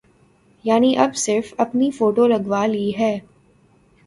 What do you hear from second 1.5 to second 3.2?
اپنی فوٹو لگوا لی ہے۔